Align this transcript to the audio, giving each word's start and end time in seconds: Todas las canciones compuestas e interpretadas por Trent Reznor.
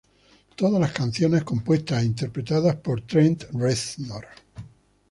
Todas 0.55 0.81
las 0.81 0.93
canciones 0.93 1.43
compuestas 1.43 2.01
e 2.01 2.07
interpretadas 2.07 2.75
por 2.77 3.01
Trent 3.05 3.43
Reznor. 3.53 4.25